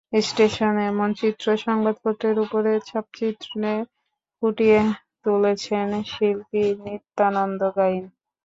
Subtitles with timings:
[0.23, 3.73] স্টেশনের এমন চিত্র সংবাদপত্রের ওপরে ছাপচিত্রে
[4.35, 4.79] ফুটিয়ে
[5.23, 8.03] তুলেছেন শিল্পী নিত্যানন্দ গাইন।